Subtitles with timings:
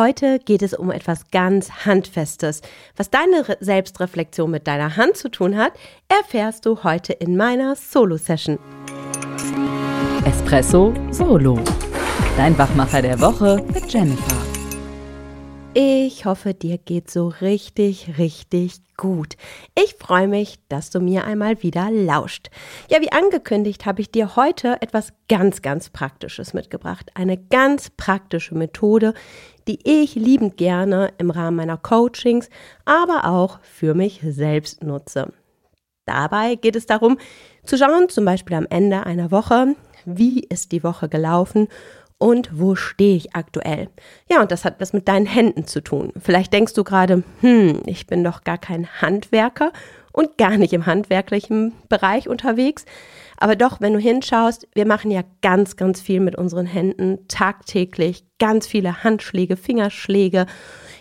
[0.00, 2.62] Heute geht es um etwas ganz Handfestes.
[2.96, 5.74] Was deine Re Selbstreflexion mit deiner Hand zu tun hat,
[6.08, 8.58] erfährst du heute in meiner Solo-Session.
[10.24, 11.58] Espresso Solo.
[12.38, 14.49] Dein Wachmacher der Woche mit Jennifer.
[15.72, 19.36] Ich hoffe, dir geht so richtig, richtig gut.
[19.80, 22.50] Ich freue mich, dass du mir einmal wieder lauscht.
[22.90, 27.12] Ja, wie angekündigt, habe ich dir heute etwas ganz, ganz Praktisches mitgebracht.
[27.14, 29.14] Eine ganz praktische Methode,
[29.68, 32.50] die ich liebend gerne im Rahmen meiner Coachings,
[32.84, 35.32] aber auch für mich selbst nutze.
[36.04, 37.16] Dabei geht es darum,
[37.62, 41.68] zu schauen, zum Beispiel am Ende einer Woche, wie ist die Woche gelaufen
[42.20, 43.88] und wo stehe ich aktuell?
[44.30, 46.12] Ja, und das hat was mit deinen Händen zu tun.
[46.20, 49.72] Vielleicht denkst du gerade, hm, ich bin doch gar kein Handwerker
[50.12, 52.84] und gar nicht im handwerklichen Bereich unterwegs.
[53.38, 58.24] Aber doch, wenn du hinschaust, wir machen ja ganz, ganz viel mit unseren Händen tagtäglich,
[58.38, 60.44] ganz viele Handschläge, Fingerschläge.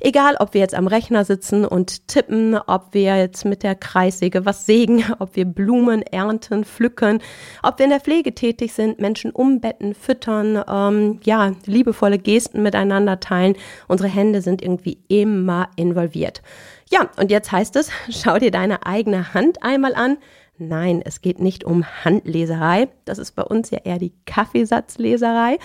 [0.00, 4.44] Egal, ob wir jetzt am Rechner sitzen und tippen, ob wir jetzt mit der Kreissäge
[4.44, 7.20] was sägen, ob wir Blumen ernten, pflücken,
[7.62, 13.20] ob wir in der Pflege tätig sind, Menschen umbetten, füttern, ähm, ja, liebevolle Gesten miteinander
[13.20, 13.56] teilen.
[13.88, 16.42] Unsere Hände sind irgendwie immer involviert.
[16.90, 20.18] Ja, und jetzt heißt es, schau dir deine eigene Hand einmal an,
[20.58, 22.88] Nein, es geht nicht um Handleserei.
[23.04, 25.58] Das ist bei uns ja eher die Kaffeesatzleserei.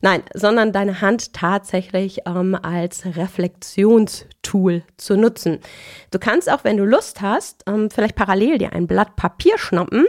[0.00, 5.58] Nein, sondern deine Hand tatsächlich ähm, als Reflexionstool zu nutzen.
[6.10, 10.06] Du kannst auch, wenn du Lust hast, ähm, vielleicht parallel dir ein Blatt Papier schnappen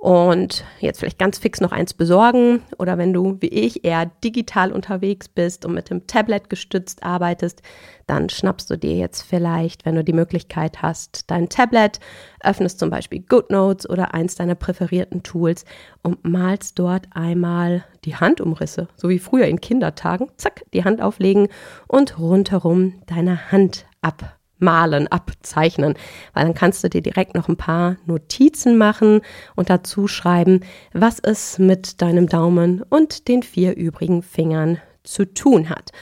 [0.00, 2.62] und jetzt vielleicht ganz fix noch eins besorgen.
[2.78, 7.60] Oder wenn du wie ich eher digital unterwegs bist und mit dem Tablet gestützt arbeitest,
[8.06, 12.00] dann schnappst du dir jetzt vielleicht, wenn du die Möglichkeit hast, dein Tablet,
[12.42, 15.66] öffnest zum Beispiel GoodNotes oder eins deiner präferierten Tools
[16.02, 21.48] und malst dort einmal die Handumrisse, so wie früher in Kindertagen, zack, die Hand auflegen
[21.88, 25.94] und rundherum deine Hand ab malen, abzeichnen,
[26.34, 29.20] weil dann kannst du dir direkt noch ein paar Notizen machen
[29.56, 30.60] und dazu schreiben,
[30.92, 35.92] was es mit deinem Daumen und den vier übrigen Fingern zu tun hat.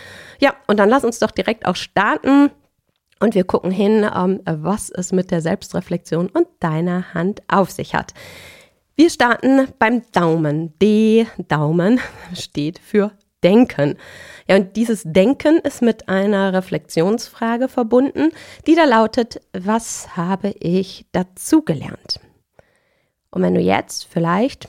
[0.41, 2.51] Ja, und dann lass uns doch direkt auch starten.
[3.21, 7.95] Und wir gucken hin, ähm, was es mit der Selbstreflexion und deiner Hand auf sich
[7.95, 8.15] hat.
[8.95, 10.75] Wir starten beim Daumen.
[10.81, 12.01] D Daumen
[12.35, 13.13] steht für
[13.45, 13.97] Denken.
[14.49, 18.31] Ja, und dieses Denken ist mit einer Reflexionsfrage verbunden,
[18.67, 22.21] die da lautet, was habe ich dazugelernt?
[23.31, 24.69] Und wenn du jetzt vielleicht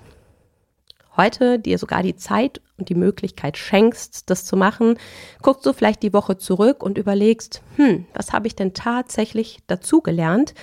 [1.19, 4.97] heute dir sogar die Zeit und die Möglichkeit schenkst, das zu machen,
[5.41, 10.53] guckst du vielleicht die Woche zurück und überlegst, hm, was habe ich denn tatsächlich dazugelernt?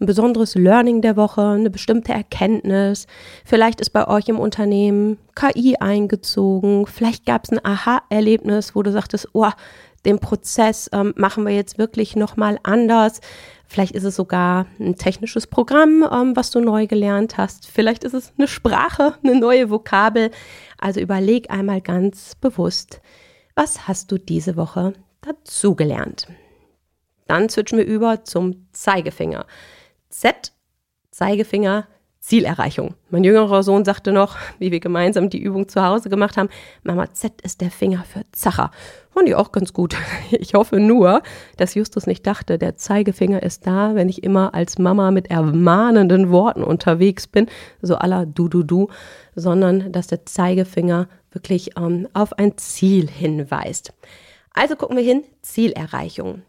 [0.00, 3.06] Ein besonderes Learning der Woche, eine bestimmte Erkenntnis.
[3.44, 6.86] Vielleicht ist bei euch im Unternehmen KI eingezogen.
[6.86, 9.50] Vielleicht gab es ein Aha-Erlebnis, wo du sagtest, oh,
[10.04, 13.20] den Prozess ähm, machen wir jetzt wirklich nochmal anders.
[13.66, 17.66] Vielleicht ist es sogar ein technisches Programm, ähm, was du neu gelernt hast.
[17.66, 20.30] Vielleicht ist es eine Sprache, eine neue Vokabel.
[20.78, 23.00] Also überleg einmal ganz bewusst,
[23.54, 26.28] was hast du diese Woche dazugelernt?
[27.26, 29.46] Dann switchen wir über zum Zeigefinger.
[30.08, 30.52] Z,
[31.10, 31.86] Zeigefinger,
[32.20, 32.94] Zielerreichung.
[33.08, 36.50] Mein jüngerer Sohn sagte noch, wie wir gemeinsam die Übung zu Hause gemacht haben,
[36.82, 38.70] Mama, Z ist der Finger für Zacher.
[39.10, 39.96] Fand ich auch ganz gut.
[40.30, 41.22] Ich hoffe nur,
[41.56, 46.30] dass Justus nicht dachte, der Zeigefinger ist da, wenn ich immer als Mama mit ermahnenden
[46.30, 47.46] Worten unterwegs bin,
[47.82, 48.88] so aller du, du, du,
[49.34, 53.92] sondern dass der Zeigefinger wirklich ähm, auf ein Ziel hinweist.
[54.52, 56.42] Also gucken wir hin, Zielerreichung.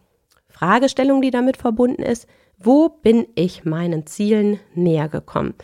[0.62, 2.28] Fragestellung, die damit verbunden ist,
[2.60, 5.56] wo bin ich meinen Zielen näher gekommen?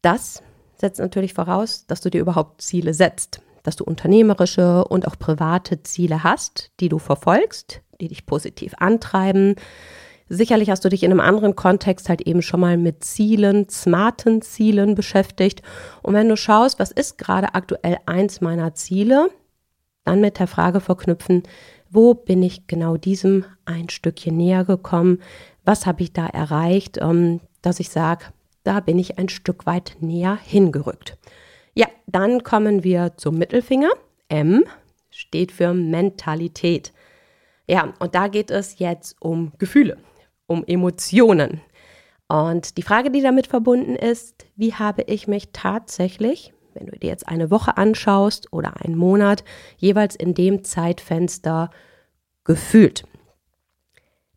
[0.00, 0.42] Das
[0.74, 5.82] setzt natürlich voraus, dass du dir überhaupt Ziele setzt, dass du unternehmerische und auch private
[5.82, 9.54] Ziele hast, die du verfolgst, die dich positiv antreiben.
[10.30, 14.40] Sicherlich hast du dich in einem anderen Kontext halt eben schon mal mit Zielen, smarten
[14.40, 15.60] Zielen beschäftigt.
[16.02, 19.28] Und wenn du schaust, was ist gerade aktuell eins meiner Ziele,
[20.04, 21.42] dann mit der Frage verknüpfen,
[21.94, 25.20] wo bin ich genau diesem ein Stückchen näher gekommen?
[25.64, 28.26] was habe ich da erreicht, ähm, dass ich sage,
[28.62, 31.16] da bin ich ein Stück weit näher hingerückt.
[31.74, 33.90] Ja, dann kommen wir zum Mittelfinger.
[34.28, 34.64] M
[35.10, 36.92] steht für Mentalität.
[37.66, 39.98] Ja, und da geht es jetzt um Gefühle,
[40.46, 41.60] um Emotionen.
[42.28, 47.08] Und die Frage, die damit verbunden ist, wie habe ich mich tatsächlich, wenn du dir
[47.08, 49.44] jetzt eine Woche anschaust oder einen Monat,
[49.76, 51.70] jeweils in dem Zeitfenster
[52.44, 53.04] gefühlt?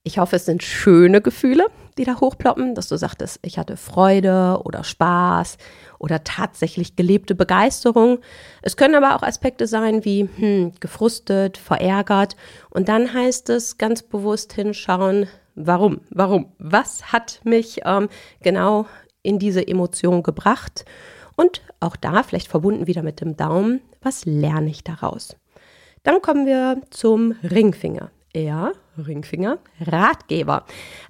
[0.07, 1.65] Ich hoffe, es sind schöne Gefühle,
[1.97, 5.57] die da hochploppen, dass du sagtest, ich hatte Freude oder Spaß
[5.99, 8.19] oder tatsächlich gelebte Begeisterung.
[8.61, 12.37] Es können aber auch Aspekte sein wie hm, gefrustet, verärgert.
[12.69, 18.07] Und dann heißt es ganz bewusst hinschauen, warum, warum, was hat mich ähm,
[18.41, 18.85] genau
[19.23, 20.85] in diese Emotion gebracht?
[21.37, 25.37] Und auch da, vielleicht verbunden wieder mit dem Daumen, was lerne ich daraus?
[26.01, 28.09] Dann kommen wir zum Ringfinger.
[28.35, 30.65] Ja, Ringfinger, Ratgeber.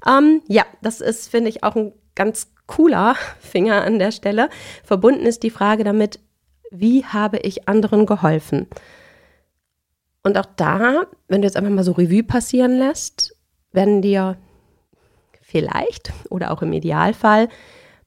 [0.06, 4.50] Ähm, ja, das ist, finde ich, auch ein ganz cooler Finger an der Stelle.
[4.84, 6.20] Verbunden ist die Frage damit,
[6.72, 8.68] wie habe ich anderen geholfen?
[10.24, 13.34] Und auch da, wenn du jetzt einfach mal so Revue passieren lässt,
[13.72, 14.38] werden dir
[15.42, 17.48] vielleicht oder auch im Idealfall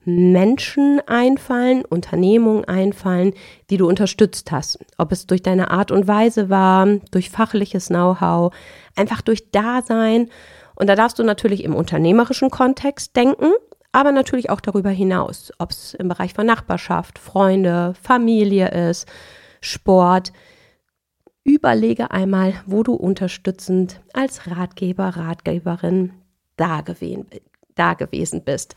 [0.05, 3.35] Menschen einfallen, Unternehmungen einfallen,
[3.69, 4.79] die du unterstützt hast.
[4.97, 8.55] Ob es durch deine Art und Weise war, durch fachliches Know-how,
[8.97, 10.31] einfach durch Dasein.
[10.75, 13.53] Und da darfst du natürlich im unternehmerischen Kontext denken,
[13.93, 19.07] aber natürlich auch darüber hinaus, ob es im Bereich von Nachbarschaft, Freunde, Familie ist,
[19.61, 20.33] Sport.
[21.45, 26.13] Überlege einmal, wo du unterstützend als Ratgeber, Ratgeberin
[26.57, 28.75] da gewesen bist.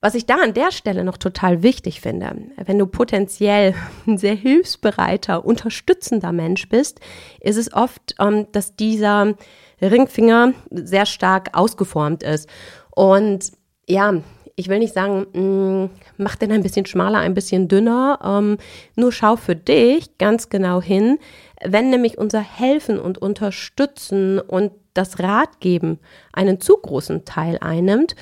[0.00, 3.74] Was ich da an der Stelle noch total wichtig finde, wenn du potenziell
[4.06, 7.00] ein sehr hilfsbereiter, unterstützender Mensch bist,
[7.40, 9.34] ist es oft, ähm, dass dieser
[9.82, 12.48] Ringfinger sehr stark ausgeformt ist.
[12.94, 13.52] Und
[13.88, 14.14] ja,
[14.54, 18.18] ich will nicht sagen, mm, mach den ein bisschen schmaler, ein bisschen dünner.
[18.24, 18.58] Ähm,
[18.96, 21.18] nur schau für dich ganz genau hin,
[21.64, 26.00] wenn nämlich unser Helfen und Unterstützen und das Ratgeben
[26.32, 28.16] einen zu großen Teil einnimmt,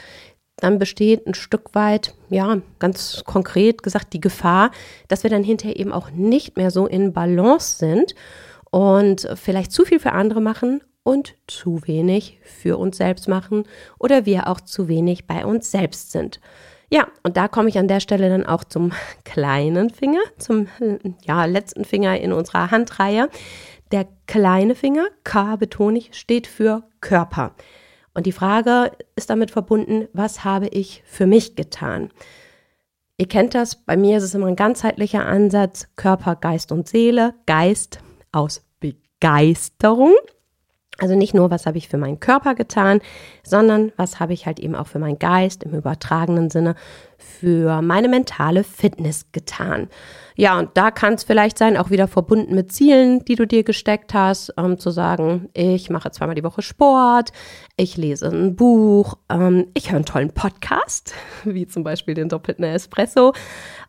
[0.56, 4.70] dann besteht ein Stück weit, ja, ganz konkret gesagt, die Gefahr,
[5.08, 8.14] dass wir dann hinterher eben auch nicht mehr so in Balance sind
[8.70, 13.64] und vielleicht zu viel für andere machen und zu wenig für uns selbst machen
[13.98, 16.40] oder wir auch zu wenig bei uns selbst sind.
[16.88, 18.92] Ja, und da komme ich an der Stelle dann auch zum
[19.24, 20.68] kleinen Finger, zum
[21.24, 23.28] ja, letzten Finger in unserer Handreihe.
[23.92, 27.54] Der kleine Finger, K betone ich, steht für Körper.
[28.16, 32.08] Und die Frage ist damit verbunden, was habe ich für mich getan?
[33.18, 37.34] Ihr kennt das, bei mir ist es immer ein ganzheitlicher Ansatz, Körper, Geist und Seele.
[37.44, 37.98] Geist
[38.32, 40.14] aus Begeisterung.
[40.96, 43.02] Also nicht nur, was habe ich für meinen Körper getan,
[43.42, 46.74] sondern was habe ich halt eben auch für meinen Geist im übertragenen Sinne,
[47.18, 49.88] für meine mentale Fitness getan.
[50.38, 53.64] Ja, und da kann es vielleicht sein, auch wieder verbunden mit Zielen, die du dir
[53.64, 57.32] gesteckt hast, ähm, zu sagen, ich mache zweimal die Woche Sport,
[57.78, 61.14] ich lese ein Buch, ähm, ich höre einen tollen Podcast,
[61.44, 63.32] wie zum Beispiel den doppelten Espresso,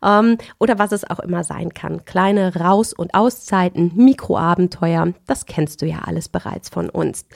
[0.02, 2.06] ähm, oder was es auch immer sein kann.
[2.06, 7.26] Kleine Raus- und Auszeiten, Mikroabenteuer, das kennst du ja alles bereits von uns.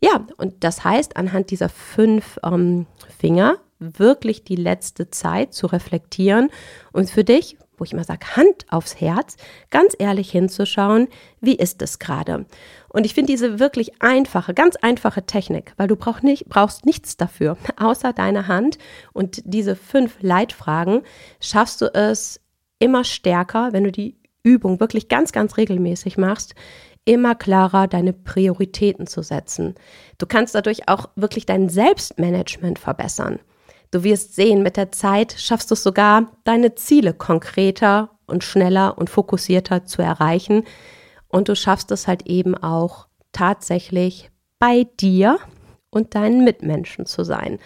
[0.00, 2.86] Ja, und das heißt, anhand dieser fünf ähm,
[3.18, 6.50] Finger wirklich die letzte Zeit zu reflektieren
[6.92, 9.36] und für dich, wo ich immer sage, Hand aufs Herz,
[9.70, 11.08] ganz ehrlich hinzuschauen,
[11.40, 12.46] wie ist es gerade?
[12.88, 17.16] Und ich finde diese wirklich einfache, ganz einfache Technik, weil du brauch nicht, brauchst nichts
[17.16, 18.78] dafür, außer deine Hand
[19.12, 21.02] und diese fünf Leitfragen,
[21.40, 22.40] schaffst du es
[22.78, 26.54] immer stärker, wenn du die Übung wirklich ganz, ganz regelmäßig machst,
[27.04, 29.74] immer klarer deine Prioritäten zu setzen.
[30.18, 33.40] Du kannst dadurch auch wirklich dein Selbstmanagement verbessern.
[33.94, 38.98] Du wirst sehen, mit der Zeit schaffst du es sogar, deine Ziele konkreter und schneller
[38.98, 40.64] und fokussierter zu erreichen.
[41.28, 45.38] Und du schaffst es halt eben auch tatsächlich bei dir
[45.90, 47.60] und deinen Mitmenschen zu sein.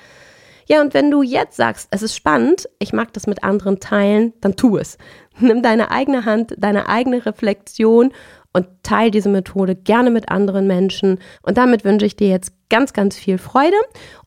[0.66, 4.35] Ja, und wenn du jetzt sagst, es ist spannend, ich mag das mit anderen teilen,
[4.42, 4.99] dann tu es.
[5.38, 8.12] Nimm deine eigene Hand, deine eigene Reflexion
[8.59, 11.19] und teile diese Methode gerne mit anderen Menschen.
[11.43, 13.77] Und damit wünsche ich dir jetzt ganz, ganz viel Freude.